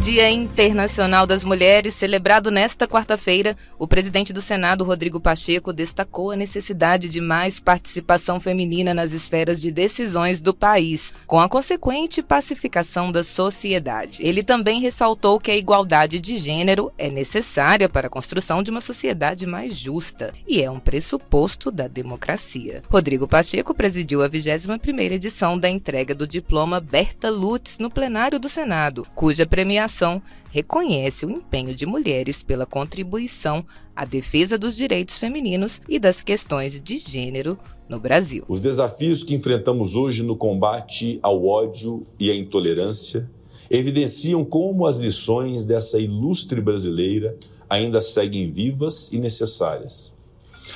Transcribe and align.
Dia 0.00 0.30
Internacional 0.30 1.26
das 1.26 1.44
Mulheres, 1.44 1.92
celebrado 1.92 2.50
nesta 2.50 2.88
quarta-feira, 2.88 3.54
o 3.78 3.86
presidente 3.86 4.32
do 4.32 4.40
Senado, 4.40 4.82
Rodrigo 4.82 5.20
Pacheco, 5.20 5.74
destacou 5.74 6.30
a 6.30 6.36
necessidade 6.36 7.06
de 7.10 7.20
mais 7.20 7.60
participação 7.60 8.40
feminina 8.40 8.94
nas 8.94 9.12
esferas 9.12 9.60
de 9.60 9.70
decisões 9.70 10.40
do 10.40 10.54
país, 10.54 11.12
com 11.26 11.38
a 11.38 11.50
consequente 11.50 12.22
pacificação 12.22 13.12
da 13.12 13.22
sociedade. 13.22 14.22
Ele 14.22 14.42
também 14.42 14.80
ressaltou 14.80 15.38
que 15.38 15.50
a 15.50 15.56
igualdade 15.56 16.18
de 16.18 16.38
gênero 16.38 16.90
é 16.96 17.10
necessária 17.10 17.86
para 17.86 18.06
a 18.06 18.10
construção 18.10 18.62
de 18.62 18.70
uma 18.70 18.80
sociedade 18.80 19.46
mais 19.46 19.76
justa 19.76 20.32
e 20.48 20.62
é 20.62 20.70
um 20.70 20.80
pressuposto 20.80 21.70
da 21.70 21.86
democracia. 21.86 22.82
Rodrigo 22.88 23.28
Pacheco 23.28 23.74
presidiu 23.74 24.22
a 24.22 24.30
21ª 24.30 25.12
edição 25.12 25.58
da 25.58 25.68
entrega 25.68 26.14
do 26.14 26.26
diploma 26.26 26.80
Berta 26.80 27.28
Lutz 27.28 27.76
no 27.78 27.90
plenário 27.90 28.38
do 28.38 28.48
Senado, 28.48 29.06
cuja 29.14 29.44
premiação 29.44 29.89
premiação 29.90 30.22
reconhece 30.50 31.26
o 31.26 31.30
empenho 31.30 31.74
de 31.74 31.84
mulheres 31.84 32.42
pela 32.42 32.64
contribuição 32.64 33.64
à 33.94 34.04
defesa 34.04 34.56
dos 34.56 34.76
direitos 34.76 35.18
femininos 35.18 35.80
e 35.88 35.98
das 35.98 36.22
questões 36.22 36.80
de 36.80 36.98
gênero 36.98 37.58
no 37.88 37.98
Brasil. 37.98 38.44
Os 38.48 38.60
desafios 38.60 39.24
que 39.24 39.34
enfrentamos 39.34 39.96
hoje 39.96 40.22
no 40.22 40.36
combate 40.36 41.18
ao 41.22 41.44
ódio 41.44 42.06
e 42.18 42.30
à 42.30 42.36
intolerância 42.36 43.28
evidenciam 43.68 44.44
como 44.44 44.86
as 44.86 44.96
lições 44.96 45.64
dessa 45.64 45.98
ilustre 45.98 46.60
brasileira 46.60 47.36
ainda 47.68 48.00
seguem 48.00 48.50
vivas 48.50 49.12
e 49.12 49.18
necessárias. 49.18 50.16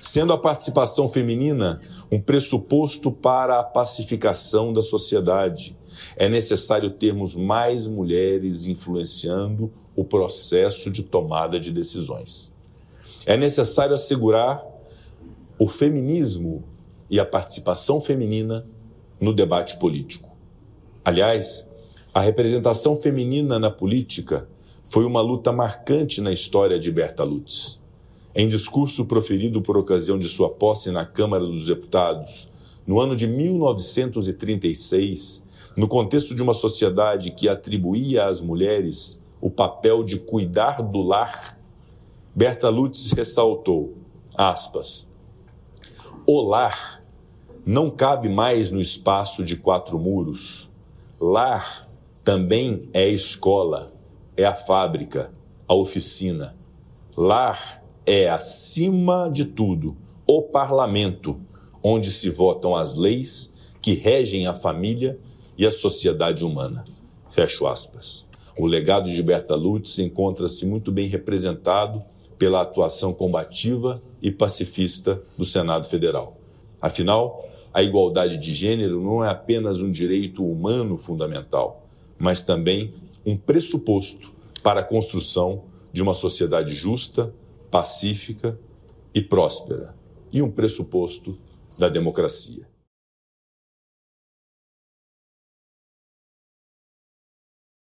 Sendo 0.00 0.32
a 0.32 0.38
participação 0.38 1.08
feminina 1.08 1.80
um 2.10 2.20
pressuposto 2.20 3.10
para 3.10 3.58
a 3.58 3.62
pacificação 3.62 4.72
da 4.72 4.82
sociedade, 4.82 5.76
é 6.16 6.28
necessário 6.28 6.90
termos 6.90 7.34
mais 7.34 7.86
mulheres 7.86 8.66
influenciando 8.66 9.72
o 9.94 10.04
processo 10.04 10.90
de 10.90 11.02
tomada 11.02 11.58
de 11.58 11.72
decisões. 11.72 12.54
É 13.26 13.36
necessário 13.36 13.94
assegurar 13.94 14.64
o 15.58 15.66
feminismo 15.66 16.64
e 17.10 17.18
a 17.18 17.26
participação 17.26 18.00
feminina 18.00 18.64
no 19.20 19.32
debate 19.32 19.76
político. 19.78 20.28
Aliás, 21.04 21.70
a 22.14 22.20
representação 22.20 22.94
feminina 22.94 23.58
na 23.58 23.70
política 23.70 24.48
foi 24.84 25.04
uma 25.04 25.20
luta 25.20 25.52
marcante 25.52 26.20
na 26.20 26.32
história 26.32 26.78
de 26.78 26.90
Berta 26.90 27.24
Lutz. 27.24 27.82
Em 28.40 28.46
discurso 28.46 29.06
proferido 29.06 29.60
por 29.60 29.76
ocasião 29.76 30.16
de 30.16 30.28
sua 30.28 30.48
posse 30.48 30.92
na 30.92 31.04
Câmara 31.04 31.44
dos 31.44 31.66
Deputados, 31.66 32.52
no 32.86 33.00
ano 33.00 33.16
de 33.16 33.26
1936, 33.26 35.48
no 35.76 35.88
contexto 35.88 36.36
de 36.36 36.42
uma 36.42 36.54
sociedade 36.54 37.32
que 37.32 37.48
atribuía 37.48 38.26
às 38.26 38.40
mulheres 38.40 39.26
o 39.40 39.50
papel 39.50 40.04
de 40.04 40.20
cuidar 40.20 40.82
do 40.82 41.02
lar, 41.02 41.58
Berta 42.32 42.68
Lutz 42.68 43.10
ressaltou, 43.10 43.96
aspas, 44.36 45.10
o 46.24 46.40
lar 46.40 47.02
não 47.66 47.90
cabe 47.90 48.28
mais 48.28 48.70
no 48.70 48.80
espaço 48.80 49.44
de 49.44 49.56
quatro 49.56 49.98
muros. 49.98 50.70
Lar 51.20 51.90
também 52.22 52.82
é 52.92 53.08
escola, 53.08 53.92
é 54.36 54.44
a 54.44 54.54
fábrica, 54.54 55.34
a 55.66 55.74
oficina. 55.74 56.56
Lar 57.16 57.87
é, 58.08 58.26
acima 58.26 59.30
de 59.30 59.44
tudo, 59.44 59.94
o 60.26 60.40
parlamento, 60.40 61.38
onde 61.82 62.10
se 62.10 62.30
votam 62.30 62.74
as 62.74 62.94
leis 62.94 63.74
que 63.82 63.92
regem 63.92 64.46
a 64.46 64.54
família 64.54 65.18
e 65.58 65.66
a 65.66 65.70
sociedade 65.70 66.42
humana. 66.42 66.86
Fecho 67.28 67.66
aspas. 67.66 68.26
O 68.58 68.64
legado 68.64 69.12
de 69.12 69.22
Berta 69.22 69.54
Lutz 69.54 69.98
encontra-se 69.98 70.64
muito 70.64 70.90
bem 70.90 71.06
representado 71.06 72.02
pela 72.38 72.62
atuação 72.62 73.12
combativa 73.12 74.02
e 74.22 74.30
pacifista 74.30 75.20
do 75.36 75.44
Senado 75.44 75.86
Federal. 75.86 76.40
Afinal, 76.80 77.46
a 77.74 77.82
igualdade 77.82 78.38
de 78.38 78.54
gênero 78.54 79.02
não 79.02 79.22
é 79.22 79.28
apenas 79.28 79.82
um 79.82 79.92
direito 79.92 80.42
humano 80.42 80.96
fundamental, 80.96 81.86
mas 82.18 82.40
também 82.40 82.90
um 83.26 83.36
pressuposto 83.36 84.32
para 84.62 84.80
a 84.80 84.84
construção 84.84 85.64
de 85.92 86.00
uma 86.02 86.14
sociedade 86.14 86.74
justa, 86.74 87.34
pacífica 87.70 88.58
e 89.14 89.20
próspera, 89.20 89.94
e 90.32 90.42
um 90.42 90.50
pressuposto 90.50 91.38
da 91.78 91.88
democracia. 91.88 92.66